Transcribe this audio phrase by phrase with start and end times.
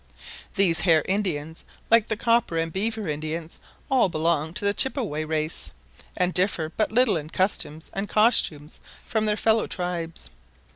[0.55, 5.73] These Hare Indians, like the Copper and Beaver Indians, all belong to the Chippeway race,
[6.17, 10.31] and differ but little in customs and costumes from their fellow tribes.